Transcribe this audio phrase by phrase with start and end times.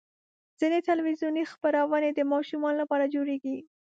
[0.59, 3.57] ځینې تلویزیوني خپرونې د ماشومانو لپاره جوړېږي.